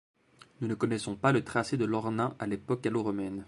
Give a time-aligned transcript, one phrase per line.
[0.61, 3.39] Nous ne connaissons pas le tracé de l'Ornain à l'époque gallo-romaine.